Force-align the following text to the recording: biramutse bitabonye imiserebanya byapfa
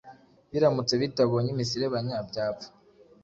biramutse 0.51 0.93
bitabonye 1.01 1.49
imiserebanya 1.51 2.15
byapfa 2.29 2.67